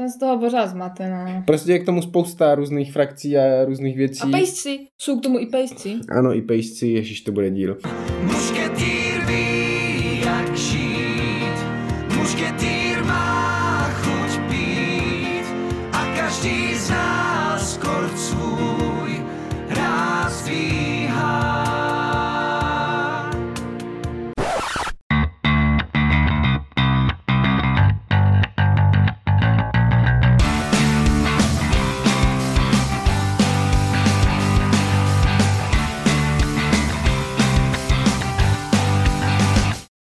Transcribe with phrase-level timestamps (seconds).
[0.00, 1.42] Ten z toho pořád zmatená.
[1.46, 4.20] Prostě je k tomu spousta různých frakcí a různých věcí.
[4.22, 5.94] A pejsci, jsou k tomu i pejsci.
[6.18, 7.78] Ano, i pejsci, ježíš, to bude díl.
[8.22, 8.99] Mušketýr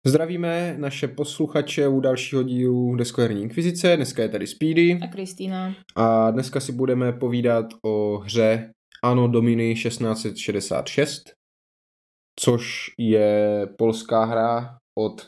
[0.08, 3.96] Zdravíme naše posluchače u dalšího dílu Deskoherní inkvizice.
[3.96, 5.76] Dneska je tady Speedy A Kristýna.
[5.96, 8.72] a dneska si budeme povídat o hře
[9.04, 11.24] Anno Domini 1666,
[12.40, 15.28] což je polská hra od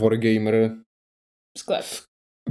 [0.00, 0.76] Wargamer
[1.58, 1.84] Sklep.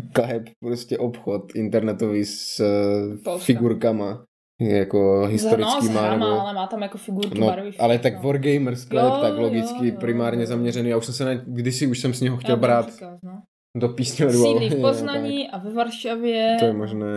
[0.09, 3.45] Sklep, prostě obchod internetový s eh, Polska.
[3.45, 4.25] figurkama,
[4.61, 6.01] jako no, historickýma.
[6.01, 7.71] hrama, nebo- ale má tam jako figurky, No, barvy.
[7.79, 9.99] ale tak Wargamer sklep, Jo, tak logicky jo, jo.
[9.99, 10.89] primárně zaměřený.
[10.89, 13.41] Já už jsem se na, kdysi už jsem s něho chtěl brát říkat, no.
[13.77, 14.81] do písně Sídlí v tak.
[14.81, 16.55] Poznaní a ve Varšavě.
[16.59, 17.09] To je možné.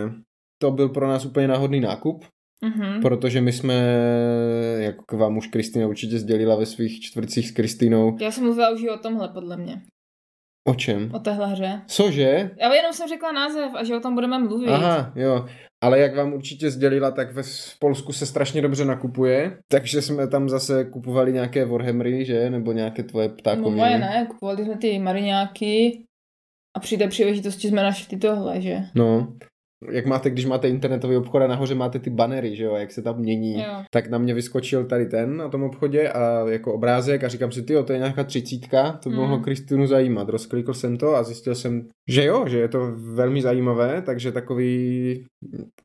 [0.61, 2.25] To byl pro nás úplně náhodný nákup,
[2.65, 3.01] Mhm.
[3.01, 3.73] protože my jsme,
[4.77, 8.69] jak k vám už Kristýna určitě sdělila ve svých čtvrtcích s Kristýnou, Já jsem mluvila
[8.69, 9.81] už i o tomhle, podle mě.
[10.67, 11.11] o čem?
[11.13, 11.81] O téhle hře.
[11.87, 12.51] Cože?
[12.61, 14.67] Já jenom jsem řekla název a že o tom budeme mluvit.
[14.69, 15.45] Aha, jo.
[15.81, 20.27] Ale jak vám určitě sdělila, tak ve, v Polsku se strašně dobře nakupuje, takže jsme
[20.27, 22.49] tam zase kupovali nějaké Warhammery, že?
[22.49, 23.75] Nebo nějaké tvoje No ptákoviny.
[23.75, 26.03] moje ne, kupovali jsme ty mariňáky
[26.77, 28.77] a při té příležitosti jsme našli tohle, že?
[28.95, 29.33] No,
[29.91, 33.01] jak máte, když máte internetový obchod a nahoře máte ty banery, že jo, jak se
[33.01, 33.83] tam mění, Jo.
[33.91, 37.61] tak na mě vyskočil tady ten na tom obchodě a jako obrázek a říkám si,
[37.63, 39.21] ty to je nějaká třicítka, to by Mm.
[39.21, 40.29] mohlo Kristýnu zajímat.
[40.29, 42.79] Rozklikl jsem to a zjistil jsem, že jo, že je to
[43.13, 45.25] velmi zajímavé, takže takový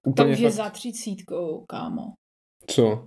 [0.05, 2.03] To úplně je fakt, za třicítkou, kámo.
[2.67, 3.07] co?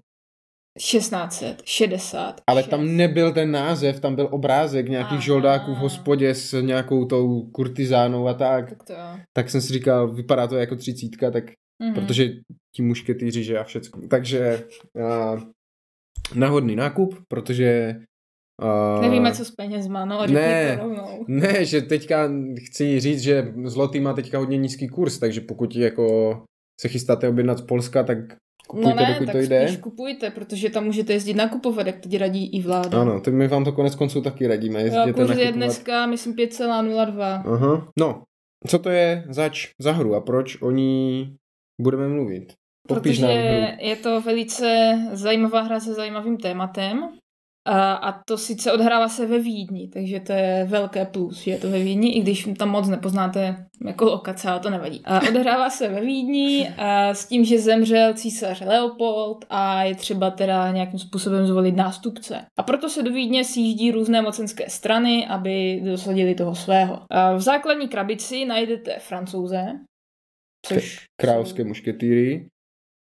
[0.79, 2.41] 1660.
[2.49, 5.21] Ale tam nebyl ten název, tam byl obrázek nějakých Aha.
[5.21, 8.69] žoldáků v hospodě s nějakou tou kurtizánou a tak.
[8.69, 8.93] Tak to.
[9.33, 11.43] Tak jsem si říkal, vypadá to jako třicítka, tak
[11.83, 11.93] Mhm.
[11.93, 12.27] protože
[12.75, 14.01] ti mušketýři, že a všecko.
[14.09, 14.63] Takže
[15.33, 15.39] uh,
[16.35, 17.95] náhodný nákup, protože
[18.97, 20.77] uh, Nevíme, co s penězma, no, ne.
[20.77, 21.25] to rovnou.
[21.27, 22.29] Ne, že teďka
[22.65, 26.43] chci říct, že zlotý má teďka hodně nízký kurz, takže pokud jako
[26.81, 28.17] se chystáte objednat z Polska, tak
[28.65, 29.67] kupujte, No ne, tak to jde.
[29.67, 33.01] spíš kupujte, protože tam můžete jezdit nakupovat, jak teď radí i vláda.
[33.01, 34.79] Ano, to my vám to konec konců taky radíme.
[34.79, 35.55] Jo, Jezděte kurz je nakupovat.
[35.55, 37.41] dneska, myslím, 5,02.
[37.53, 37.87] Aha.
[37.99, 38.23] No,
[38.67, 41.35] co to je zač za hru a proč o ní
[41.81, 42.53] budeme mluvit?
[42.87, 47.09] Popiš Protože je to velice zajímavá hra se zajímavým tématem.
[47.65, 51.57] A, a to sice odhrává se ve Vídni, takže to je velké plus, že je
[51.57, 55.01] to ve Vídni, i když tam moc nepoznáte jako lokace, ale to nevadí.
[55.05, 60.31] A odhrává se ve Vídni a s tím, že zemřel císař Leopold a je třeba
[60.31, 62.45] teda nějakým způsobem zvolit nástupce.
[62.57, 67.01] A proto se do Vídně sjíždí různé mocenské strany, aby dosadili toho svého.
[67.09, 69.65] A v základní krabici najdete francouze,
[70.65, 72.47] což Královské mušketýry,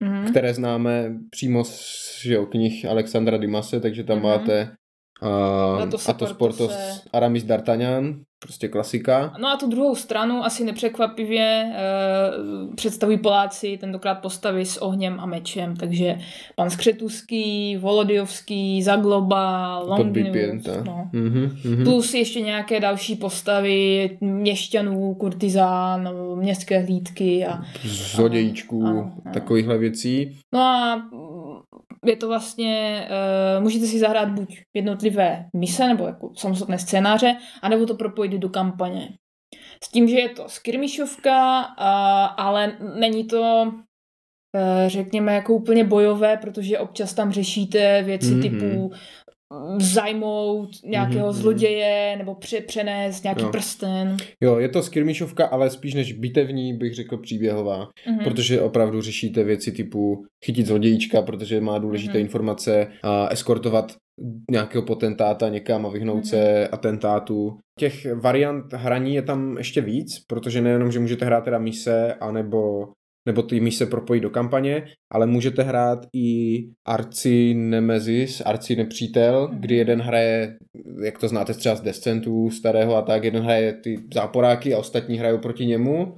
[0.04, 0.28] Mhm.
[0.32, 4.24] které známe přímo z že jo, knih Alexandra Dimase, takže tam Mhm.
[4.24, 4.76] máte
[5.22, 6.76] uh, Athos, Athos, Porthose.
[6.76, 8.16] Portos, Aramis D'Artagnan,
[8.46, 9.34] prostě klasika.
[9.40, 15.26] No a tu druhou stranu, asi nepřekvapivě, eh, představují Poláci tentokrát postavy s ohněm a
[15.26, 16.18] mečem, takže
[16.56, 21.10] pan Skřetuský, Volodijovský, Zagloba, Longinus, no.
[21.14, 21.84] Mhm, mhm.
[21.84, 30.38] Plus ještě nějaké další postavy měšťanů, kurtizán, městské hlídky a Zlodějíčků, takovýchhle věcí.
[30.54, 31.02] No a
[32.06, 33.08] je to vlastně,
[33.58, 38.50] uh, můžete si zahrát buď jednotlivé mise, nebo jako samostatné scénáře, anebo to propojit do
[38.50, 39.10] kampaně.
[39.84, 41.76] S tím, že je to skirmišovka, uh,
[42.38, 48.40] ale není to, uh, řekněme, jako úplně bojové, protože občas tam řešíte věci Mhm.
[48.42, 48.60] mm-hmm.
[48.60, 48.92] typu
[49.80, 51.42] zajmout nějakého Mhm, mhm.
[51.42, 53.50] zloděje, nebo pře- přenést nějaký Jo.
[53.50, 54.18] prsten.
[54.44, 57.90] Jo, je to skirmišovka, ale spíš než bitevní, bych řekl příběhová.
[58.08, 58.20] Mhm.
[58.24, 62.22] Protože opravdu řešíte věci typu chytit zlodějíčka, protože má důležité Mhm.
[62.22, 63.96] informace, a eskortovat
[64.52, 66.24] nějakého potentáta někam a vyhnout Mhm.
[66.26, 67.58] se atentátu.
[67.80, 72.88] Těch variant hraní je tam ještě víc, protože nejenom, že můžete hrát teda mise, anebo
[73.28, 76.58] nebo ty mise propojit do kampaně, ale můžete hrát i
[76.88, 79.62] Arci Nemesis, Arci Nepřítel, Mhm.
[79.62, 80.58] kdy jeden hraje,
[81.04, 85.18] jak to znáte třeba z Descentů starého a tak, jeden hraje ty záporáky a ostatní
[85.18, 86.16] hrajou proti němu.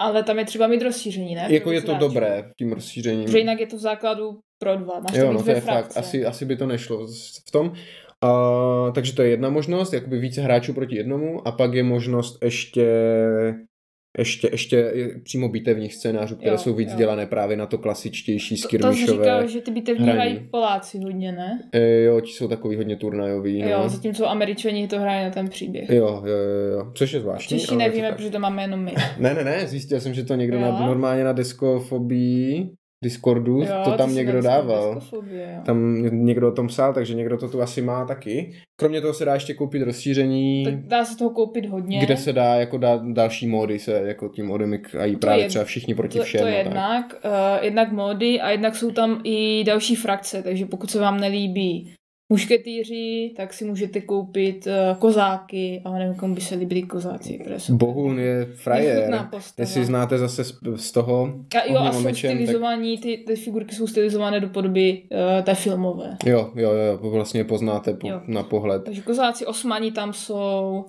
[0.00, 1.46] Ale tam je třeba mít rozšíření, ne?
[1.50, 2.08] Jako je to hráčů.
[2.08, 3.24] dobré tím rozšířením.
[3.24, 5.00] Protože jinak je to v základu pro dva.
[5.00, 5.82] Máš Jo, to no to je frakce.
[5.94, 7.06] fakt, asi, asi by to nešlo
[7.48, 7.72] v tom.
[8.24, 12.38] Uh, takže to je jedna možnost, jakoby více hráčů proti jednomu a pak je možnost
[12.44, 12.86] ještě
[14.18, 16.96] ještě, ještě je přímo bitevních scénářů, které Jo, jsou víc jo.
[16.98, 19.06] dělané právě na to klasičtější To, to skirmishové.
[19.24, 20.18] říkal, že ty bitevní hraní.
[20.18, 21.62] hrají Poláci hodně, ne?
[21.72, 23.62] E, jo, ti jsou takový hodně turnajový.
[23.62, 23.68] No.
[23.68, 25.90] Jo, zatímco Američani to hrají na ten příběh.
[25.90, 26.92] Jo, jo, jo, jo.
[26.94, 27.58] Což je zvláštní.
[27.58, 28.94] Češi to nevíme, protože to máme jenom my.
[29.18, 30.62] Ne, ne, ne, zjistil jsem, že to někdo Jo?
[30.62, 32.70] na, normálně na Diskofobii,
[33.04, 35.00] Discordu, Jo, to tam někdo dával.
[35.64, 38.52] Tam někdo o tom psal, takže někdo to tu asi má taky.
[38.80, 42.00] Kromě toho se dá ještě koupit rozšíření, Tak dá se toho koupit hodně.
[42.00, 45.94] kde se dá jako dát další módy se jako tím modemikají právě je- třeba všichni
[45.94, 46.40] proti to, všem.
[46.40, 46.54] to tak.
[46.56, 51.20] jednak, uh, jednak mody a jednak jsou tam i další frakce, takže pokud se vám
[51.20, 51.92] nelíbí
[52.30, 57.38] mušketýři, tak si můžete koupit uh, kozáky, ale nevím, komu by se líbili kozáci.
[57.70, 59.28] Bohun je frajer.
[59.58, 63.36] Jestli znáte zase z, z toho A jo, a jsou mečem, tak- stylizovaní, ty, ty
[63.36, 65.02] figurky jsou stylizované do podoby
[65.38, 66.16] uh, té filmové.
[66.24, 68.20] Jo, jo, jo, vlastně poznáte po, Jo.
[68.26, 68.84] na pohled.
[68.84, 70.84] Takže kozáci, osmani tam jsou,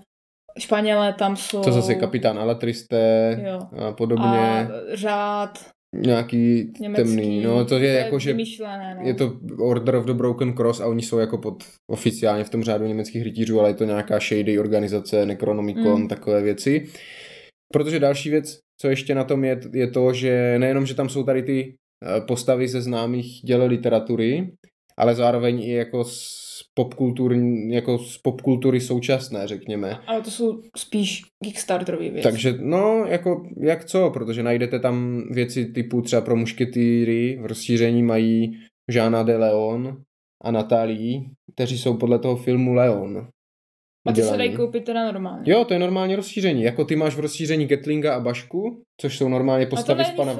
[0.60, 1.62] Španělé tam jsou.
[1.62, 3.60] To zase kapitán Alatristé Jo.
[3.88, 4.26] a podobně.
[4.28, 5.60] A řád
[5.96, 7.04] Nějaký německý.
[7.16, 7.42] temný.
[7.44, 9.08] No to je jako, že no.
[9.08, 12.64] je to Order of the Broken Cross a oni jsou jako pod oficiálně v tom
[12.64, 16.08] řádu německých rytířů, ale je to nějaká shady organizace, Necronomicon, Mm.
[16.08, 16.88] takové věci.
[17.74, 21.24] Protože další věc, co ještě na tom je, je to, že nejenom, že tam jsou
[21.24, 21.76] tady ty
[22.18, 24.52] eh, postavy ze známých děl literatury,
[24.98, 30.00] ale zároveň i jako z popkulturní, jako z popkultury současné, řekněme.
[30.08, 32.24] Ale to jsou spíš Kickstarterové věci.
[32.24, 38.04] Takže no, jako jak co, protože najdete tam věci typu třeba pro mušketýry, v rozšíření
[38.04, 38.52] mají
[38.92, 40.02] Žána de Leon
[40.44, 43.28] a Natálii, kteří jsou podle toho filmu Leon.
[44.08, 45.52] A ty se dají koupit teda normálně.
[45.52, 46.64] Jo, to je normálně rozšíření.
[46.64, 50.34] Jako ty máš v rozšíření Ketlinga a Bašku, což jsou normálně postavy z pana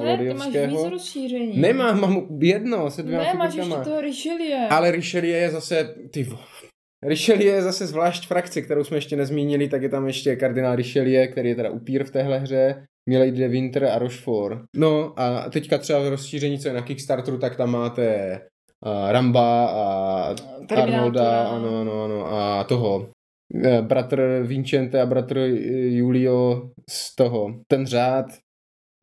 [0.90, 1.60] rozšíření.
[1.60, 4.66] Nemám, mám jedno se dvěma Ne, máš ještě toho Richelieu.
[4.70, 6.26] Ale Richelieu je zase, ty
[7.02, 11.32] Richelieu je zase zvlášť frakce, kterou jsme ještě nezmínili, tak je tam ještě kardinál Richelieu,
[11.32, 14.58] který je teda upír v téhle hře, Milady de Winter a Rochefort.
[14.76, 18.40] No a teďka třeba v rozšíření, co je na Kickstarteru, tak tam máte
[18.86, 20.34] uh, Ramba a
[20.68, 20.82] Terminátora.
[20.82, 23.10] Arnolda, ano, ano, ano, a toho,
[23.82, 25.48] bratr Vincente a bratr eh,
[25.88, 28.26] Julio z toho, ten řád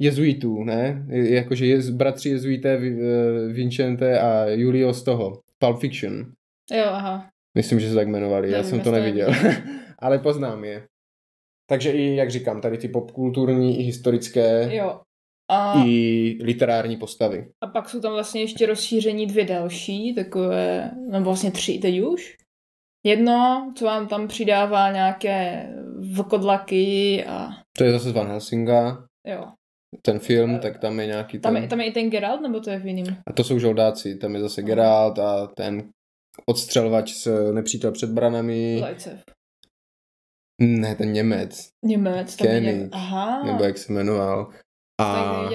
[0.02, 1.06] jezuitů, ne?
[1.10, 6.32] Jakože je, bratři jezuité eh, Vincente a Julio z toho, Pulp Fiction.
[6.72, 7.30] Jo, aha.
[7.58, 9.32] Myslím, že se tak jmenovali, já Nevím, jsem to neviděl.
[10.00, 10.88] Ale poznám je.
[11.70, 15.02] Takže i, jak říkám, tady ty popkulturní i historické Jo.
[15.52, 17.48] A, i literární postavy.
[17.62, 22.38] a pak jsou tam vlastně ještě rozšíření dvě další, takové, nebo vlastně tři teď už.
[23.04, 25.70] Jedno, co vám tam přidává nějaké
[26.16, 29.46] vlkodlaky a To je zase z Van Helsinga, jo.
[30.02, 31.64] ten film, tak tam je nějaký Tam ten...
[31.64, 33.18] je, tam je i ten Geralt, nebo to je v jiným?
[33.28, 35.90] A to jsou žoldáci, tam je zase Geralt a ten
[36.46, 38.80] odstřelvač s nepřítel před branami.
[38.82, 39.24] Lajcev.
[40.62, 42.36] Ne, ten Němec, Němec.
[42.36, 42.90] Tam je Kenny, něm...
[42.92, 43.44] Aha.
[43.44, 44.50] nebo jak se jmenoval.
[45.02, 45.48] A,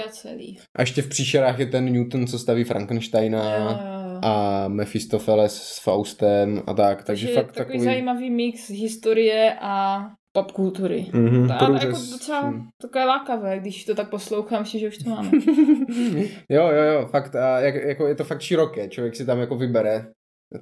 [0.77, 3.55] a ještě v příšerách je ten Newton, co staví Frankensteina.
[3.55, 4.04] Jo, jo.
[4.23, 7.81] A Mephistopheles s Faustem a tak, takže, Takže fakt takový, takový...
[7.81, 11.07] zajímavý mix historie a popkultury.
[11.13, 15.11] Mm-hmm, To, ale jako docela takové lákavé, když to tak poslouchám, myslím, že už to
[15.11, 15.31] máme.
[16.49, 19.57] jo, jo, jo, fakt, a jak, jako je to fakt široké, člověk si tam jako
[19.57, 20.07] vybere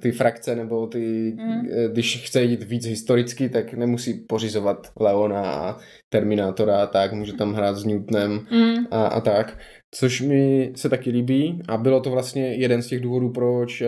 [0.01, 1.61] ty frakce, nebo ty, Mm.
[1.91, 5.77] když chce jít víc historicky, tak nemusí pořizovat Leona a
[6.09, 8.85] Terminátora a tak, může tam hrát s Newtonem Mm.
[8.91, 9.57] a, a tak,
[9.93, 13.87] což mi se taky líbí a bylo to vlastně jeden z těch důvodů, proč uh,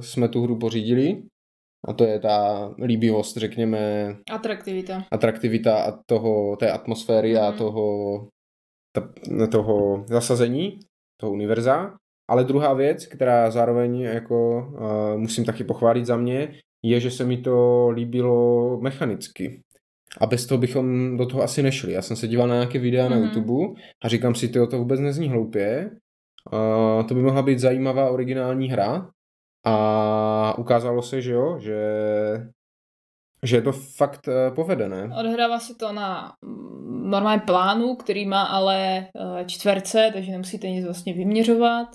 [0.00, 1.22] jsme tu hru pořídili
[1.88, 5.04] a to je ta líbivost, řekněme, Atraktivita.
[5.12, 7.58] atraktivita a toho, té atmosféry a Mhm.
[7.58, 8.28] toho,
[8.92, 9.12] ta,
[9.52, 10.78] toho zasazení,
[11.20, 11.94] toho univerza.
[12.30, 17.24] Ale druhá věc, která zároveň jako uh, musím taky pochválit za mě, je, že se
[17.24, 19.60] mi to líbilo mechanicky.
[20.18, 21.92] A bez toho bychom do toho asi nešli.
[21.92, 23.10] Já jsem se díval na nějaké videa mm-hmm.
[23.10, 23.24] na Mhm.
[23.24, 25.90] YouTube a říkám si, to vůbec nezní hloupě.
[26.52, 29.10] Uh, to by mohla být zajímavá originální hra.
[29.66, 31.78] A ukázalo se, že jo, že,
[33.42, 35.10] že je to fakt uh, povedené.
[35.20, 40.84] Odhrává se to na mm, normálním plánu, který má ale eh, čtverce, takže nemusíte nic
[40.84, 41.88] vlastně vyměřovat.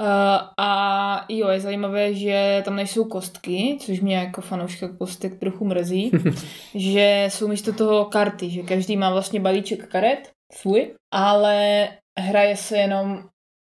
[0.00, 5.64] Eh, A jo, je zajímavé, že tam nejsou kostky, což mě jako fanouška kostek trochu
[5.64, 6.10] mrzí,
[6.74, 12.76] že jsou místo toho karty, že každý má vlastně balíček karet svůj, ale hraje se
[12.78, 13.18] jenom,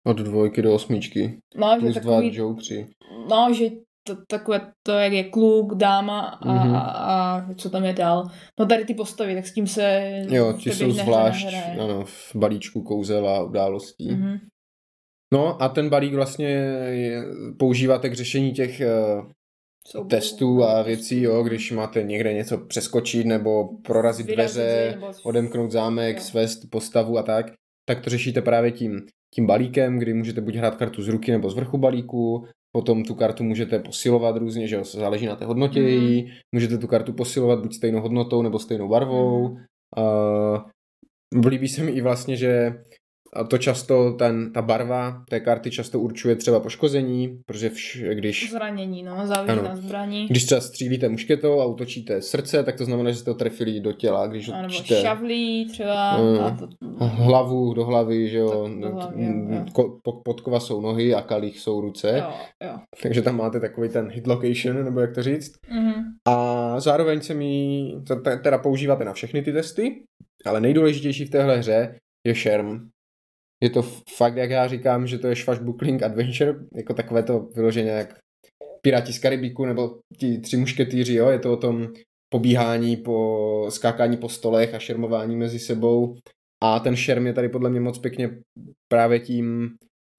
[0.06, 1.38] Od dvojky do osmičky.
[1.56, 2.86] no, že Plus dva takový, jokři.
[3.30, 3.64] no, že
[4.06, 6.74] to, takové to, jak je kluk, dáma a, Mhm.
[6.74, 8.28] a, a co tam je dál.
[8.60, 11.78] No tady ty postavy, tak s tím se Jo, ti té jsou zvlášť nehraje.
[11.80, 14.10] ano, v balíčku kouzel a událostí.
[14.12, 14.38] Mhm.
[15.32, 16.46] No a ten balík vlastně
[16.90, 17.22] je,
[17.58, 18.88] používáte k řešení těch, eh,
[19.86, 20.08] Soubojů.
[20.08, 25.70] testů a věcí, jo, když máte někde něco přeskočit nebo prorazit Vyrazit dveře, nebo- odemknout
[25.70, 26.22] zámek, Jo.
[26.22, 27.52] svést postavu a tak,
[27.88, 29.00] tak to řešíte právě tím,
[29.34, 32.46] tím balíkem, kdy můžete buď hrát kartu z ruky nebo z vrchu balíku,
[32.76, 36.86] potom tu kartu můžete posilovat různě, že jo, záleží na té hodnotě její, můžete tu
[36.86, 39.48] kartu posilovat buď stejnou hodnotou nebo stejnou barvou.
[39.48, 39.64] Mhm.
[41.34, 42.72] Uh, líbí se mi i vlastně, že
[43.36, 48.50] a to často, ten, ta barva té karty často určuje třeba poškození, protože vš, když
[48.50, 49.62] Zranění, no, záleží Ano.
[49.62, 50.26] na zbraní.
[50.26, 53.92] když třeba střílíte mušketou a utočíte srdce, tak to znamená, že jste to trefili do
[53.92, 54.26] těla.
[54.26, 56.18] Když A nebo utočíte šavlí třeba.
[56.18, 56.40] Mm.
[56.40, 56.68] a to,
[57.06, 61.58] hlavu do hlavy, že jo, do hlavy, jo, ko- po- podkova jsou nohy a kalich
[61.58, 62.32] jsou ruce, jo,
[62.68, 62.78] jo.
[63.02, 65.52] takže tam máte takový ten hit location, nebo jak to říct.
[65.70, 65.92] Mhm.
[66.28, 67.82] A zároveň se mi,
[68.42, 70.02] teda používáte na všechny ty testy,
[70.46, 71.94] ale nejdůležitější v téhle hře
[72.26, 72.88] je šerm.
[73.62, 73.82] Je to
[74.16, 78.18] fakt, jak já říkám, že to je Swashbuckling Adventure, jako takové to vyloženě jak
[78.82, 81.88] Piráti z Karibiku nebo ti tři mušketýři, jo, je to o tom
[82.32, 86.16] pobíhání po, skákání po stolech a šermování mezi sebou.
[86.62, 88.38] A ten šerm je tady podle mě moc pěkně
[88.88, 89.70] právě tím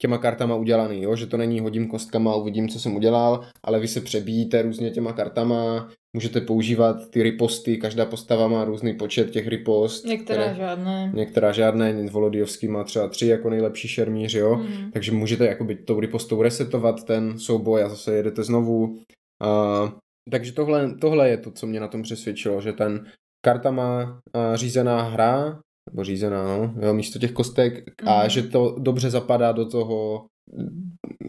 [0.02, 1.16] těma kartama udělaný, jo?
[1.16, 4.90] že to není hodím kostkama a uvidím, co jsem udělal, ale vy se přebíjíte různě
[4.90, 10.04] těma kartama, můžete používat ty riposty, každá postava má různý počet těch ripost.
[10.04, 11.12] Některé které- žádné.
[11.14, 14.56] Některá žádné, Volodijovský má třeba tři jako nejlepší šermíř, jo?
[14.56, 14.90] Mhm.
[14.92, 18.84] takže můžete jakoby tou ripostou resetovat ten souboj a zase jedete znovu.
[18.84, 19.90] Uh,
[20.30, 23.06] takže tohle, tohle je to, co mě na tom přesvědčilo, že ten
[23.44, 25.60] kartama uh, řízená hra,
[25.90, 28.30] nebo řízená, no, jo, místo těch kostek, a Mhm.
[28.30, 30.26] že to dobře zapadá do toho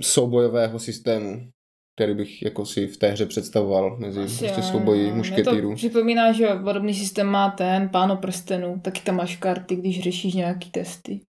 [0.01, 1.49] soubojového systému,
[1.97, 5.69] který bych jako si v té hře představoval mezi Asi prostě souboji mušketýrů.
[5.69, 10.33] to připomíná, že podobný systém má ten Páno prstenů, taky tam máš karty, když řešíš
[10.33, 11.19] nějaký testy.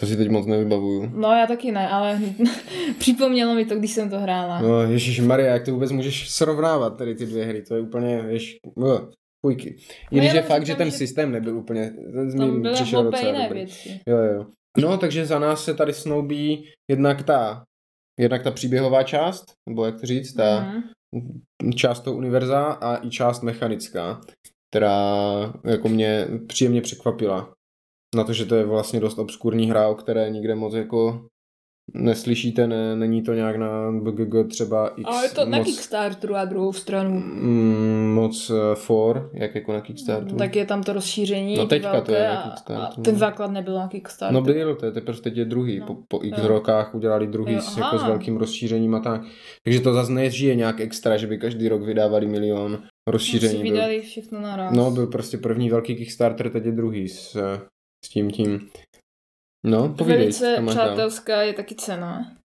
[0.00, 1.10] To si teď moc nevybavuju.
[1.14, 2.20] No já taky ne, ale
[2.98, 4.62] připomnělo mi to, když jsem to hrála.
[4.62, 8.22] No, Ježíš Maria, jak to vůbec můžeš srovnávat tady ty dvě hry, to je úplně,
[8.28, 9.08] jež, no,
[9.46, 9.76] půjky.
[10.10, 13.58] I když je fakt, že ten systém nebyl úplně, ten Tam byly přišel docela dobrý.
[13.58, 14.00] věci.
[14.06, 14.46] Jo, jo.
[14.78, 17.64] No, takže za nás se tady snoubí jednak ta,
[18.20, 20.72] jednak ta příběhová část, nebo jak to říct, ta
[21.14, 21.72] Mhm.
[21.74, 24.20] část toho univerza a i část mechanická,
[24.72, 24.96] která
[25.64, 27.52] jako mě příjemně překvapila.
[28.16, 31.26] Na to, že to je vlastně dost obskurní hra, o které nikde moc jako
[31.94, 36.36] neslyšíte, ne, není to nějak na BGG třeba X Ale je to na moc, Kickstarteru
[36.36, 37.10] a druhou stranu.
[37.10, 40.36] mm, moc eh, for, jak jako na Kickstarteru.
[40.36, 43.18] Tak je tam to rozšíření No teďka to je na a, a Kickstarteru, ten no.
[43.18, 44.40] základ nebyl na Kickstarteru.
[44.40, 45.78] No byl, to je teprve teď je druhý.
[45.78, 45.86] No.
[45.86, 46.48] Po, po x Jo.
[46.48, 49.22] rokách udělali druhý Jo, s, jako s velkým rozšířením a tak.
[49.64, 52.78] Takže to zase nežije nějak extra, že by každý rok vydávali milion
[53.08, 53.62] rozšíření.
[53.62, 54.74] Byl, vydali všechno naraz.
[54.76, 57.60] no, byl prostě první velký Kickstarter, teď je druhý s, eh,
[58.04, 58.68] s tím tím.
[59.64, 60.66] No, povídej, Velice dál.
[60.66, 62.36] přátelská je taky cena,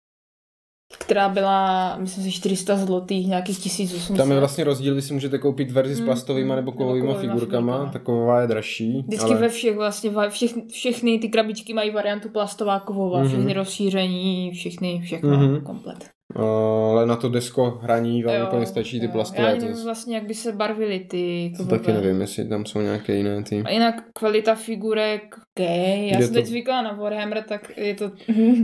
[1.00, 4.18] která byla, myslím si, 400 zlotých, nějakých 1800.
[4.18, 7.08] Tam je vlastně rozdíl, vy si můžete koupit verzi s Mm, plastovými mm, nebo kovovými
[7.08, 7.92] figurkama, figurkama.
[7.92, 9.02] taková je dražší.
[9.08, 9.36] Vždycky ale...
[9.42, 13.28] ve všech vlastně, všech, všechny ty krabičky mají variantu plastová, kovová, Mhm.
[13.28, 15.62] všechny rozšíření, všechny, všechno, Mhm.
[15.62, 16.10] komplet.
[16.36, 19.50] Ale na to desko hraní vám Jo, úplně stačí ty plastové.
[19.50, 22.82] Já to nevím vlastně, jak by se barvily ty to taky nevím, jestli tam jsou
[22.82, 23.64] nějaké jiné ty.
[23.66, 27.96] A jinak kvalita figurek, OK, já Jde jsem to- teď zvyklá na Warhammer, tak je
[27.96, 28.12] to,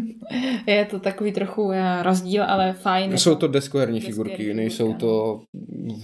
[0.68, 3.18] je to takový trochu eh, rozdíl, ale fajn.
[3.18, 3.40] Jsou jako.
[3.40, 5.42] to deskoherní Deskoherní figurky, nejsou figurky, to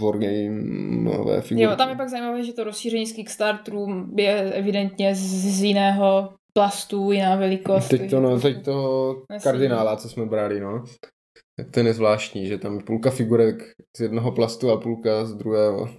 [0.01, 1.63] wargameové figurky.
[1.63, 5.19] Jo, tam je pak zajímavé, že to rozšíření z Kickstarteru je evidentně z,
[5.57, 7.87] z jiného plastu, jiná velikost.
[7.87, 9.43] Teď to, no, teď toho Nesmí.
[9.43, 10.83] kardinála, co jsme brali, no.
[11.59, 13.63] Tak ten je zvláštní, že tam je půlka figurek
[13.97, 15.89] z jednoho plastu a půlka z druhého.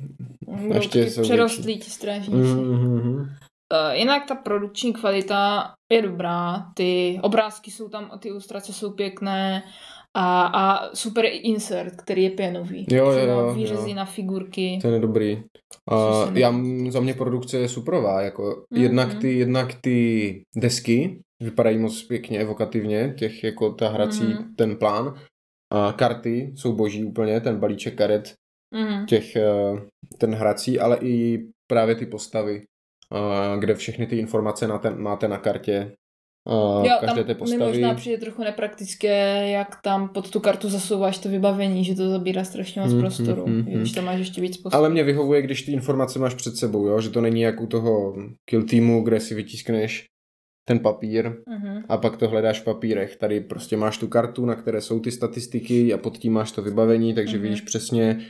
[0.75, 2.49] ještě jsou přerostlí ti strážníci.
[2.55, 3.21] Mm-hmm.
[3.21, 9.63] Uh, jinak ta produkční kvalita je dobrá, ty obrázky jsou tam, ty ilustrace jsou pěkné
[10.17, 12.87] a, a super insert, který je pěnový.
[12.91, 13.97] Jo, jo, jo, Výřezy jo.
[13.97, 14.79] na figurky.
[14.83, 15.43] Ten je dobrý.
[15.91, 16.55] A se já,
[16.89, 18.83] za mě produkce je superová, jako Mhm.
[18.83, 24.55] jednak, ty, jednak ty desky vypadají moc pěkně, evokativně, těch jako ta hrací, Mhm.
[24.57, 25.15] ten plán.
[25.73, 28.35] A karty jsou boží úplně, ten balíček karet
[28.75, 29.07] Mhm.
[29.07, 29.43] těch, eh,
[30.19, 32.63] ten hrací, ale i právě ty postavy,
[33.15, 35.93] eh, kde všechny ty informace na ten, máte na kartě
[36.49, 37.65] eh, Jo, každé tam té mi postavy.
[37.65, 42.45] možná přijde trochu nepraktické, jak tam pod tu kartu zasouváš to vybavení, že to zabírá
[42.45, 44.79] strašně moc Mhm, prostoru, mhm, když tam máš ještě víc postav.
[44.79, 47.01] Ale mě vyhovuje, když ty informace máš před sebou, jo?
[47.01, 48.15] že to není jak u toho
[48.51, 50.07] kill teamu, kde si vytiskneš
[50.69, 51.83] ten papír Mhm.
[51.89, 53.17] a pak to hledáš v papírech.
[53.17, 56.63] Tady prostě máš tu kartu, na které jsou ty statistiky a pod tím máš to
[56.63, 57.49] vybavení, takže Mhm.
[57.49, 58.21] víš přesně,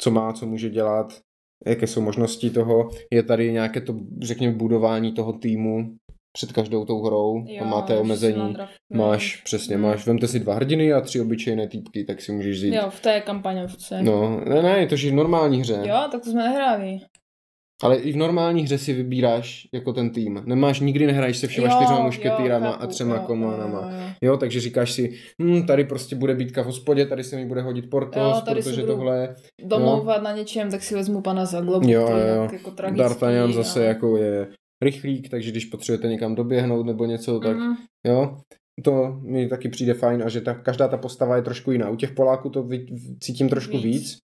[0.00, 1.20] co má, co může dělat,
[1.66, 2.88] jaké jsou možnosti toho.
[3.12, 5.94] Je tady nějaké to, řekněme, budování toho týmu,
[6.36, 8.56] před každou tou hrou, Jo, tam máte omezení,
[8.94, 9.82] máš, přesně, Mm.
[9.82, 12.74] máš, vemte si dva hrdiny a tři obyčejné týpky, tak si můžeš vzít.
[12.74, 14.02] Jo, v té kampaně přece.
[14.02, 15.80] No, ne, ne, je to že v normální hře.
[15.84, 16.98] Jo, tak to jsme nehráli.
[17.82, 20.42] Ale i v normální hře si vybíráš jako ten tým.
[20.46, 23.80] Nemáš, nikdy nehraješ se všema Jo, čtyřma jo, mušketýrama a třema jo, kománama.
[23.80, 24.06] jo, jo.
[24.22, 25.12] Jo, takže říkáš si,
[25.42, 28.62] hm, tady prostě bude býtka v hospodě, tady se mi bude hodit Portos, Jo, tady
[28.62, 29.34] protože budu tohle...
[29.64, 31.88] Domlouvat na něčem, tak si vezmu pana Zaglobu.
[31.90, 32.48] Jo, to jo.
[32.52, 34.48] Jako tragický, D'Artagnan zase ale- jako je
[34.82, 37.76] rychlík, takže když potřebujete někam doběhnout nebo něco, tak Mhm.
[38.06, 38.36] jo.
[38.84, 41.90] To mi taky přijde fajn a že ta, každá ta postava je trošku jiná.
[41.90, 42.86] U těch Poláků to ví,
[43.20, 43.84] cítím trošku Víc.
[43.84, 44.18] víc.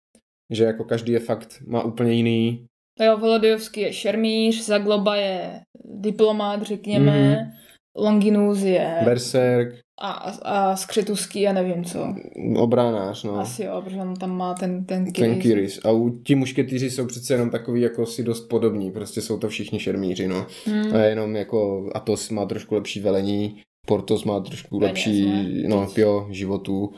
[0.53, 2.65] že jako každý je fakt, má úplně jiný.
[2.99, 7.51] Jo, Volodijovský je šermíř, Zagloba je diplomát, řekněme, Mhm.
[7.99, 10.11] Longinus je Berserk, a,
[10.41, 12.15] a Skřetuský, já nevím co.
[12.57, 13.39] obránář, no.
[13.39, 15.41] Asi jo, protože on tam má ten, ten Ten Kiris.
[15.41, 15.79] Kiris.
[15.85, 19.49] A u ti mušketýři jsou přece jenom takový jako si dost podobní, prostě jsou to
[19.49, 20.45] všichni šermíři, no.
[20.65, 20.95] Hmm.
[20.95, 25.69] A jenom jako Atos má trošku lepší velení, Portos má trošku Peněz, lepší, ne?
[25.69, 26.93] no jo, životů.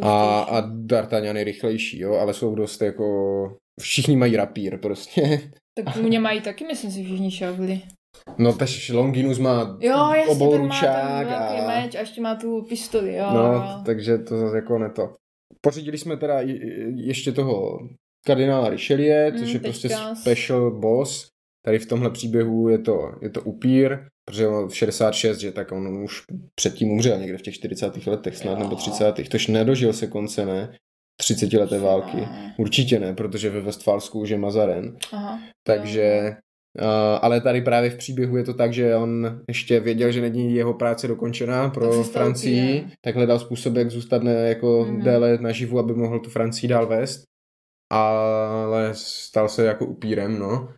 [0.00, 3.04] A, a D'Artagnan je rychlejší, jo, ale jsou dost jako,
[3.80, 5.40] všichni mají rapír prostě.
[5.84, 7.80] Tak u mě mají taky, myslím si, všichni šavli.
[8.38, 11.66] No, tež Longinus má Jo, jasně, má ten obouručák velký a...
[11.68, 13.26] meč a ještě má tu pistoli, jo.
[13.34, 15.14] No, takže to zase jako neto.
[15.60, 16.40] Pořídili jsme teda
[16.94, 17.78] ještě toho
[18.26, 21.28] kardinála Richelieu, což Mm, je prostě special boss.
[21.64, 25.72] Tady v tomhle příběhu je to, je to upír, protože on v 66, že tak
[25.72, 26.22] on už
[26.54, 28.06] předtím umřel někde v těch 40.
[28.06, 29.28] letech snad, nebo 30.
[29.30, 30.72] Tož nedožil se konce, ne?
[31.20, 32.16] 30 leté války.
[32.16, 32.54] Ne.
[32.58, 34.96] Určitě ne, protože ve Westfalsku už je Mazaren.
[35.12, 35.38] Aha.
[35.66, 36.36] Takže,
[36.80, 36.86] uh,
[37.22, 40.74] ale tady právě v příběhu je to tak, že on ještě věděl, že není jeho
[40.74, 42.90] práce dokončená pro Francii, upírem.
[43.04, 45.02] tak hledal způsob, jak zůstat ne, jako Mhm.
[45.02, 47.22] déle naživu, aby mohl tu Francii dál vést.
[47.90, 50.68] Ale stal se jako upírem, no.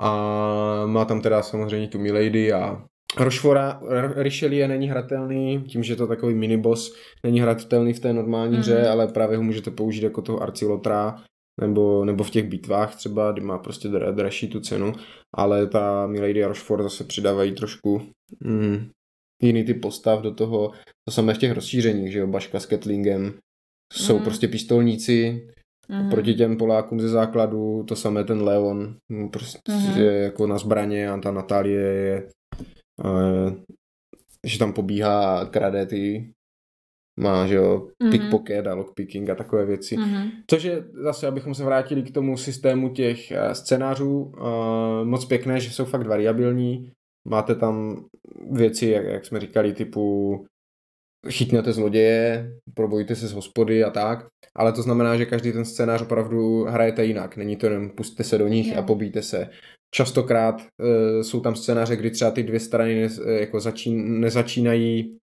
[0.00, 2.84] A má tam teda samozřejmě tu Milady a
[3.18, 8.12] Rochefora, R- Richelieu není hratelný, tím, že je to takový miniboss, není hratelný v té
[8.12, 8.60] normální Mhm.
[8.60, 11.22] hře, ale právě ho můžete použít jako toho arcilotra,
[11.60, 14.92] nebo, nebo v těch bitvách třeba, kdy má prostě dra, dražší tu cenu,
[15.36, 18.02] ale ta Milady a Rochefort zase přidávají trošku
[18.44, 18.88] mm,
[19.42, 20.70] jiný typ postav do toho,
[21.08, 23.34] to samé v těch rozšířeních, že jo, Baška s Ketlingem,
[23.92, 24.24] jsou Mhm.
[24.24, 25.46] prostě pistolníci,
[25.88, 26.10] Mhm.
[26.10, 29.58] proti těm Polákům ze základu, to samé ten Leon, mm, prostě
[29.96, 32.28] je jako na zbraně a ta Natálie je,
[34.46, 36.32] že tam pobíhá krade ty,
[37.20, 38.10] má, že jo, Mhm.
[38.12, 39.96] pickpocket a lockpicking a takové věci.
[39.96, 40.28] Mhm.
[40.46, 45.60] Což je zase, abychom se vrátili k tomu systému těch eh, scénářů, eh, moc pěkné,
[45.60, 46.92] že jsou fakt variabilní.
[47.28, 48.04] Máte tam
[48.50, 50.46] věci, jak, jak jsme říkali, typu
[51.28, 56.02] chytněte zloděje, probojte se z hospody a tak, ale to znamená, že každý ten scénář
[56.02, 57.36] opravdu hrajete jinak.
[57.36, 58.78] Není to jenom pustte se do nich Jo.
[58.78, 59.50] a pobíjte se.
[59.94, 63.08] Častokrát uh, jsou tam scénáře, kdy třeba ty dvě strany ne,
[63.40, 65.18] jako začín, nezačínají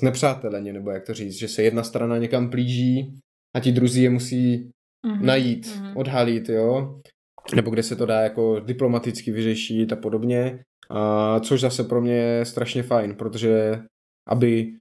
[0.00, 3.18] znepřáteleně, nebo jak to říct, že se jedna strana někam plíží
[3.56, 4.70] a ti druzí je musí
[5.06, 5.26] Mhm.
[5.26, 5.96] najít, Mhm.
[5.96, 7.00] odhalit, jo.
[7.54, 10.62] Nebo kde se to dá jako diplomaticky vyřešit a podobně.
[10.90, 13.78] A což zase pro mě je strašně fajn, protože
[14.28, 14.76] aby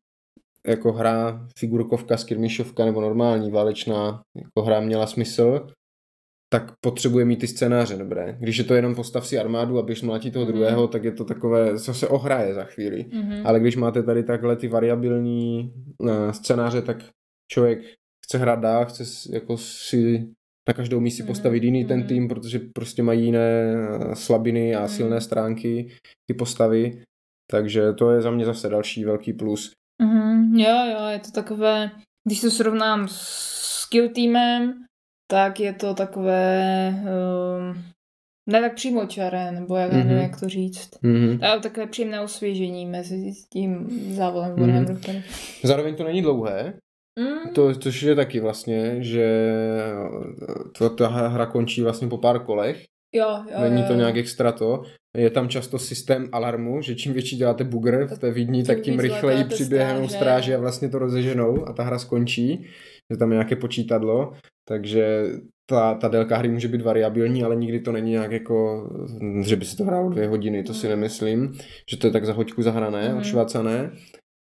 [0.67, 5.67] jako hra figurkovka, skirmišovka nebo normální válečná jako hra měla smysl,
[6.53, 8.37] tak potřebuje mít ty scénáře dobré.
[8.39, 10.53] Když je to jenom postav si armádu a běž mlátit toho Mhm.
[10.53, 13.05] druhého, tak je to takové, co se ohraje za chvíli.
[13.13, 13.47] Mhm.
[13.47, 16.97] Ale když máte tady takhle ty variabilní uh, scénáře, tak
[17.51, 17.79] člověk
[18.25, 20.27] chce hrát dál, chce jako si
[20.69, 22.07] na každou misi Mhm, postavit jiný ten mhm.
[22.07, 23.73] tým, protože prostě mají jiné
[24.11, 24.89] eh, slabiny a Mhm.
[24.89, 25.91] silné stránky
[26.29, 27.01] ty postavy.
[27.51, 29.71] Takže to je za mě zase další velký plus.
[30.01, 31.91] Mhm, jo, jo, je to takové,
[32.27, 34.73] když to srovnám s Kill týmem,
[35.31, 37.83] tak je to takové, um,
[38.49, 40.07] ne tak přímočaré, nebo jak, Mhm.
[40.07, 40.89] nevím, jak to říct.
[41.01, 41.39] Mhm.
[41.43, 44.97] Ale takové příjemné osvěžení mezi tím závodem Mhm.
[44.97, 45.23] Který-
[45.63, 46.73] Zároveň to není dlouhé,
[47.19, 49.51] Mm, to, což je taky vlastně, že
[50.77, 52.83] to, ta hra končí vlastně po pár kolech,
[53.15, 53.99] jo, jo, Není to jo.
[53.99, 54.83] nějak extra to.
[55.17, 58.99] Je tam často systém alarmu, že čím větší děláte bugr v té vidni, tak tím
[58.99, 60.15] rychleji přiběhnou stráže.
[60.17, 62.65] stráže a vlastně to rozeženou a ta hra skončí.
[63.13, 64.33] Že tam je nějaké počítadlo,
[64.71, 65.23] takže
[65.69, 68.89] ta, ta délka hry může být variabilní, ale nikdy to není nějak jako,
[69.41, 70.95] že by se to hrálo dvě hodiny, to si Mhm.
[70.95, 71.53] nemyslím,
[71.91, 73.17] že to je tak za hoďku zahrané, Mhm.
[73.17, 73.91] odšvacané.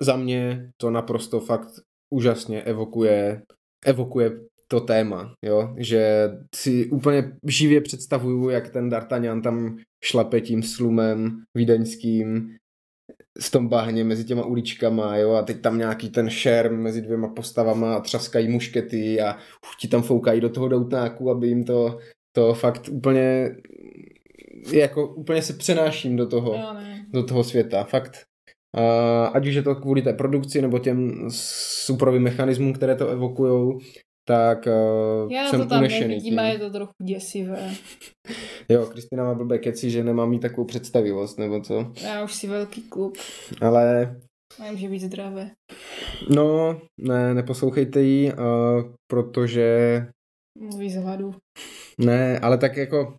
[0.02, 1.67] Za mě to naprosto fakt
[2.13, 3.41] úžasně evokuje,
[3.86, 4.32] evokuje
[4.67, 5.73] to téma, jo?
[5.78, 12.56] že si úplně živě představuju, jak ten D'Artagnan tam šlape tím slumem vídeňským
[13.41, 17.28] v tom bahně mezi těma uličkama, jo, a teď tam nějaký ten šerm mezi dvěma
[17.28, 21.98] postavama a třaskají muškety a uf, ti tam foukají do toho doutnáku, aby jim to,
[22.32, 23.56] to fakt úplně
[24.72, 27.06] jako úplně se přenáším do toho, ne.
[27.13, 28.26] do toho světa, fakt.
[28.78, 31.28] Uh, ať už je to kvůli té produkci nebo těm
[31.86, 33.80] suprovým mechanismům, které to evokujou,
[34.28, 36.40] tak uh, Já jsem to tam unešený nevidím tím.
[36.40, 37.72] a je to trochu děsivé.
[38.70, 41.92] Jo, Kristina má blbé keci, že nemá mít takovou představivost, nebo co.
[42.04, 43.18] Já už si velký klub,
[43.62, 44.16] Ale
[44.60, 45.52] nemůže být zdravé.
[46.30, 48.38] no, ne, neposlouchejte jí, uh,
[49.12, 50.08] protože
[50.60, 51.36] Mluví z hladu.
[51.98, 53.16] ne, ale tak jako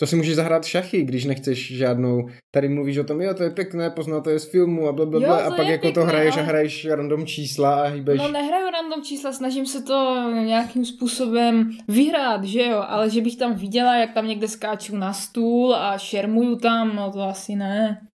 [0.00, 3.50] co si můžeš zahrát šachy, když nechceš žádnou, tady mluvíš o tom, jo, to je
[3.50, 6.12] pěkné, poznal to je z filmu a blablabla, Jo, a to pak jako to pěkné,
[6.12, 8.18] hraješ a ale- hraješ random čísla a hýbeš.
[8.18, 13.36] No nehraju random čísla, snažím se to nějakým způsobem vyhrát, že jo, ale že bych
[13.36, 18.06] tam viděla, jak tam někde skáču na stůl a šermuju tam, no to asi ne.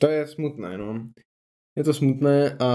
[0.00, 1.06] To je smutné, no.
[1.76, 2.66] Je to smutné a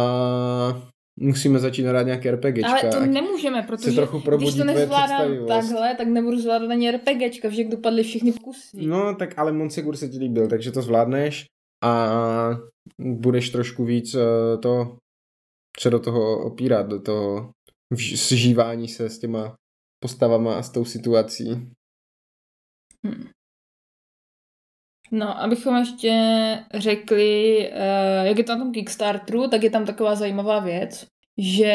[1.19, 2.69] musíme začít hrát nějaké RPGčka.
[2.69, 7.63] Ale to nemůžeme, protože trochu když to nezvládám takhle, tak nebudu zvládat ani RPGčka, že
[7.63, 8.85] dopadly všechny pokusy.
[8.87, 11.45] No, tak ale Monsegur se ti líbil, takže to zvládneš
[11.83, 12.09] a
[12.99, 14.97] budeš trošku víc eh, to
[15.79, 17.51] se do toho opírat, do toho
[17.95, 19.55] sžívání se s těma
[20.03, 21.71] postavama a s tou situací.
[23.07, 23.29] Hm.
[25.11, 26.13] No, abychom ještě
[26.73, 31.05] řekli, eh, jak je to na tom Kickstarteru, tak je tam taková zajímavá věc,
[31.37, 31.65] že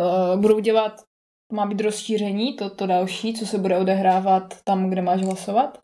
[0.00, 0.92] eh, budou dělat,
[1.52, 5.78] má být rozšíření, to, to další, co se bude odehrávat tam, kde máš hlasovat.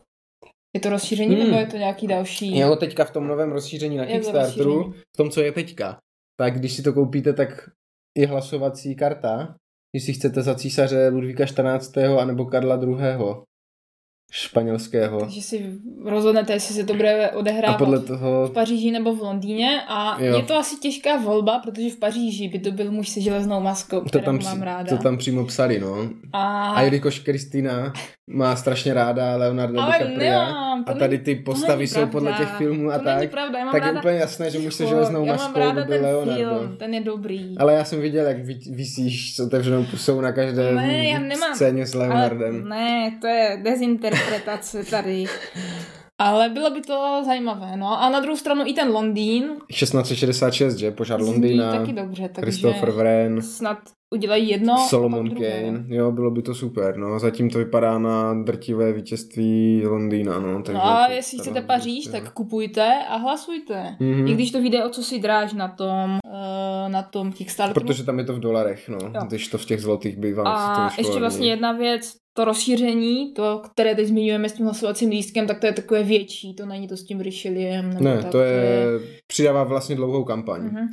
[0.77, 1.45] Je to rozšíření, Hmm.
[1.45, 2.59] nebo je to nějaký další?
[2.59, 5.03] Jo, teďka v tom novém rozšíření na Je Kickstarteru, rozšíření.
[5.15, 5.99] v tom, co je teďka,
[6.41, 7.71] tak když si to koupíte, tak
[8.19, 9.55] je hlasovací karta,
[9.93, 11.97] když si chcete za císaře Ludvíka 14.
[12.21, 12.97] anebo Karla II.
[14.31, 15.21] Španělského.
[15.21, 15.73] Takže si
[16.05, 20.23] rozhodnete, jestli se to bude A odehrávat podle toho v Paříži nebo v Londýně a
[20.23, 20.37] Jo.
[20.37, 24.01] je to asi těžká volba, protože v Paříži by to byl muž se železnou maskou,
[24.01, 24.97] to kterou tam, mám ráda.
[24.97, 26.09] to tam přímo psali, no.
[26.33, 27.93] A, A jelikož Kristýna
[28.31, 32.47] má strašně ráda Leonarda ale DiCapria nemám, a tady ty postavy jsou podle pravda.
[32.47, 34.01] těch filmů a tak, pravda, já mám tak je ráda...
[34.01, 36.59] úplně jasné, že muž se železnou já maskou mám ráda ten Leonardo.
[36.59, 37.59] film, ten je dobrý.
[37.59, 41.55] Ale já jsem viděl, jak vy- vysíš s otevřenou pusou na každé Ne, já nemám.
[41.55, 42.55] scéně s Leonardem.
[42.73, 45.25] Ale ne, to je dezinterpretace tady.
[46.21, 48.03] Ale bylo by to zajímavé, no.
[48.03, 50.91] A na druhou stranu i ten Londýn 1666, že?
[50.91, 53.79] Požár zní Londýna, taky dobře, takže Christopher Wren, snad
[54.15, 55.31] udělají jedno Solomon.
[55.31, 55.85] Kane.
[55.89, 57.19] Jo, bylo by to super, no.
[57.19, 60.63] Zatím to vypadá na drtivé vítězství Londýna, no.
[60.63, 63.97] Takže No a to jestli chcete Paříž, prostě, tak kupujte a hlasujte.
[64.01, 64.27] Mhm.
[64.27, 67.87] I když to vyjde o co si dráž na tom, uh, na tom Kickstarteru.
[67.87, 68.99] Protože tam je to v dolarech, no.
[69.15, 69.21] Jo.
[69.27, 73.33] Když to v těch zlotých by vám A to ještě vlastně jedna věc, to rozšíření,
[73.35, 76.89] to, které teď zmiňujeme s tím hlasovacím lístkem, tak to je takové větší, to není
[76.89, 77.97] to s tím Richeliem.
[78.01, 78.85] Ne, tak, to je,
[79.27, 80.63] přidává vlastně dlouhou kampaň.
[80.63, 80.87] Mhm.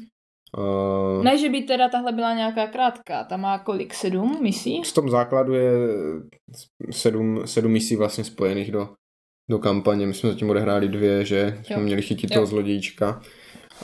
[0.57, 4.81] Uh, Ne, že by teda tahle byla nějaká krátká, ta má kolik, sedm misí?
[4.83, 5.71] v tom základu je
[6.91, 8.89] sedm, sedm misí vlastně spojených do,
[9.49, 10.07] do kampaně.
[10.07, 12.33] My jsme zatím odehráli dvě, že jsme měli chytit Jo.
[12.35, 13.21] toho zlodějíčka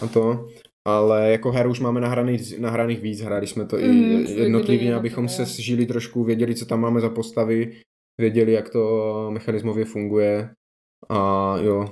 [0.02, 0.46] a to.
[0.88, 4.96] Ale jako her už máme nahraných, nahraných víc, hráli jsme to Mhm, i viděli jednotlivě,
[4.96, 7.82] abychom se sžili trošku, věděli, co tam máme za postavy,
[8.22, 10.50] věděli, jak to mechanismově funguje
[11.10, 11.86] a jo,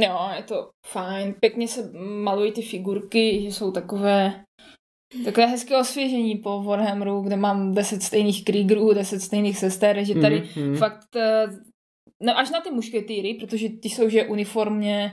[0.00, 1.34] Jo, je to fajn.
[1.40, 1.90] Pěkně se
[2.22, 4.44] malují ty figurky, že jsou takové
[5.24, 10.40] takové hezké osvěžení po Warhammeru, kde mám 10 stejných Kriegerů, 10 stejných sester, že tady
[10.56, 10.76] Mhm, mhm.
[10.76, 11.46] fakt, eh,
[12.22, 15.12] no až na ty mušketýry, protože ty jsou, že uniformně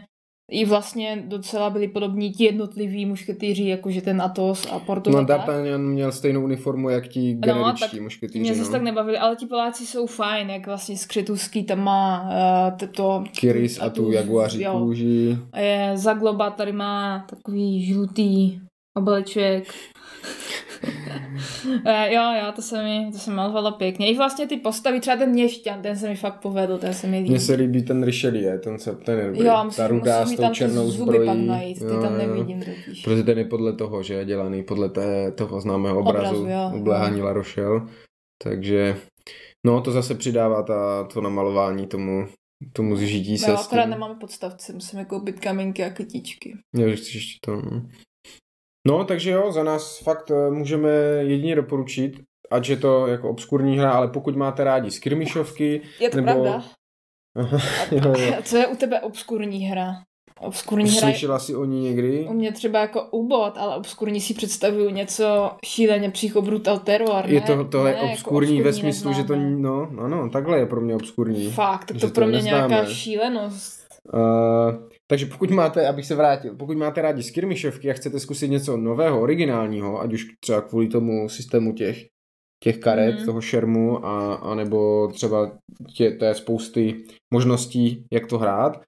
[0.49, 5.11] i vlastně docela byli podobní ti jednotliví mušketýři, jakože ten Atos a Porto.
[5.11, 5.25] No.
[5.25, 8.71] D'Artagnan měl stejnou uniformu, jak ti No, generičtí tak mušketýři, Mě zase no.
[8.71, 12.29] tak nebavili, ale ti Poláci jsou fajn, jak vlastně skřetuský tam má
[12.81, 13.23] uh, to...
[13.39, 14.79] Kiris a tu jaguaří jo.
[14.79, 15.37] kůži.
[15.95, 18.59] Zagloba tady má takový žlutý
[18.97, 19.73] obleček.
[21.85, 24.11] Eh, jo, jo, to se mi, to se mi malovalo pěkně.
[24.11, 27.17] I vlastně ty postavy, třeba ten měšťan, ten se mi fakt povedl, ten se mi
[27.17, 27.29] líbí.
[27.29, 29.39] Mně se líbí ten Richelieu, ten, se, ten je dobrý.
[29.39, 31.27] Jo, Ta musím, rudá musím s tou černou zuby zbrojí.
[31.27, 33.01] pak najít, ty Jo, tam nevidím totiž.
[33.03, 37.21] Protože ten je podle toho, že je dělaný podle té, toho známého obrazu, Obrazu, obléhání
[37.21, 37.81] La Rochelle.
[38.43, 38.97] Takže,
[39.65, 42.27] no to zase přidává ta, to namalování tomu,
[42.73, 46.57] tomu zžití se No, akorát nemáme podstavce, musíme koupit kamínky a kytičky.
[46.75, 47.61] Jo, že chceš ještě to.
[48.91, 48.97] No.
[48.97, 52.19] No, takže jo, za nás fakt eh, můžeme jedině doporučit,
[52.51, 56.63] ať je to jako obskurní hra, ale pokud máte rádi skirmišovky, Je to Nebo- pravda?
[57.91, 58.33] Jo, jo.
[58.43, 59.93] co je u tebe obskurní hra?
[60.41, 62.25] Obskurní hra je slyšela jsi o ní někdy?
[62.29, 67.33] u mě třeba jako ubot, ale obskurní si představuju něco šíleně psycho brutal terror, ne?
[67.33, 69.57] Je to, tohle ne, je jako obskurní ve smyslu, že to, neznáme.
[69.61, 71.51] no, ano, takhle je pro mě obskurní.
[71.51, 72.67] Fakt, to to pro mě neznáme.
[72.67, 73.79] nějaká šílenost.
[74.13, 74.19] Uh,
[75.09, 79.21] takže pokud máte, abych se vrátil, pokud máte rádi skirmišovky a chcete zkusit něco nového,
[79.21, 82.05] originálního, ať už třeba kvůli tomu systému těch
[82.63, 83.25] těch karet, Mhm.
[83.25, 85.51] toho šermu, a, a nebo třeba
[85.95, 88.81] tě, té spousty možností, jak to hrát.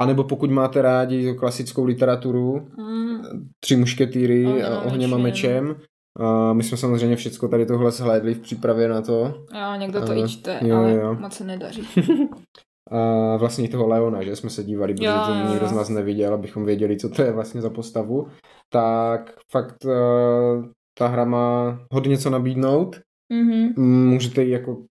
[0.00, 3.22] A nebo pokud máte rádi tu klasickou literaturu, Mm,
[3.64, 5.76] tři mušketýry, Ohněm a ohněm a mečem.
[6.20, 9.44] a my jsme samozřejmě všecko tady tohle zhlédli v přípravě na to.
[9.54, 11.14] jo, někdo to Eh, i čte, jo, ale jo.
[11.20, 11.82] moc se nedaří.
[12.90, 15.68] A vlastně toho Leona, že jsme se dívali, protože Jo, to jo, nikdo jo.
[15.68, 18.28] z nás neviděl, abychom věděli, co to je vlastně za postavu.
[18.68, 20.64] Tak fakt uh,
[20.98, 23.00] ta hra má hodně co nabídnout.
[23.32, 23.82] Mhm.
[24.10, 24.84] Můžete ji jako,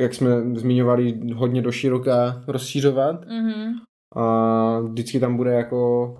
[0.00, 3.26] jak jsme zmiňovali, hodně do široka rozšířovat.
[3.26, 3.72] Mhm.
[4.16, 6.14] A vždycky tam bude jako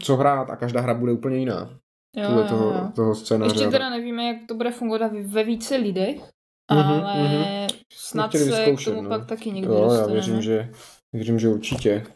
[0.00, 1.70] co hrát a každá hra bude úplně jiná.
[2.16, 2.90] Jo, Podle jo, toho, jo.
[2.96, 3.54] toho scénáře.
[3.54, 6.30] Ještě teda nevíme, jak to bude fungovat ve více lidech,
[6.68, 7.68] ale mhm.
[7.92, 9.08] snad se k tomu no.
[9.08, 10.12] pak taky někdy Jo, já dostaneme.
[10.12, 10.72] věřím, že,
[11.12, 12.06] věřím, že určitě.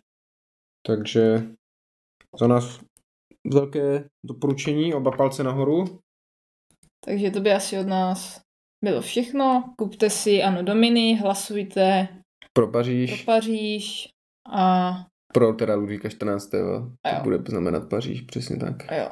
[0.86, 1.42] Takže
[2.40, 2.80] za nás
[3.46, 6.00] velké doporučení, oba palce nahoru.
[7.04, 8.40] Takže to by asi od nás
[8.84, 9.74] bylo všechno.
[9.78, 12.08] Kupte si Ano Dominy, hlasujte
[12.52, 14.08] Pro pro Paříž, Paříž
[14.52, 14.92] a,
[15.32, 16.54] pro teda Ludvíka 14.
[16.54, 16.90] jo.
[17.04, 18.92] A To bude znamenat Paříž, přesně tak.
[18.92, 19.10] a jo.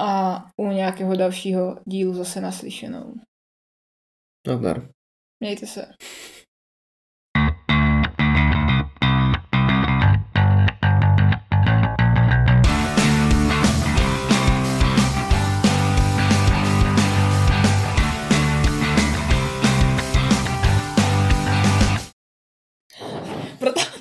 [0.00, 3.14] A u nějakého dalšího dílu zase naslyšenou.
[4.46, 4.88] Nazdar.
[5.40, 5.80] Mějte se.
[5.80, 6.45] Proto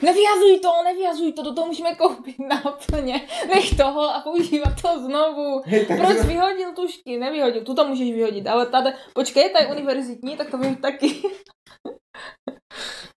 [0.05, 3.27] nevyhazuj to, nevyhazuj to, do toho můžeme koupit náplně.
[3.47, 5.61] Nech toho a používat to znovu.
[5.87, 7.17] Proč jsi vyhodil tušky?
[7.17, 11.21] Nevyhodil, tuto můžeš vyhodit, ale tady, počkej, ta je univerzitní, tak to vyhoď taky.